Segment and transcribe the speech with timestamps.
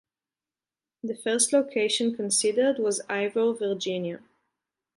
[1.03, 4.21] The first location considered was in Ivor, Virginia.